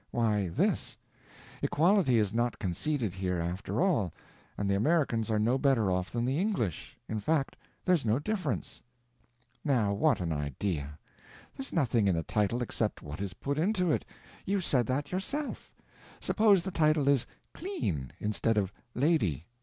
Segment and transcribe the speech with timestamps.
[0.09, 0.97] "Why this:
[1.61, 4.11] equality is not conceded here, after all,
[4.57, 6.97] and the Americans are no better off than the English.
[7.07, 8.81] In fact there's no difference."
[9.63, 10.97] "Now what an idea.
[11.55, 15.71] There's nothing in a title except what is put into it—you've said that yourself.
[16.19, 19.45] Suppose the title is clean, instead of lady.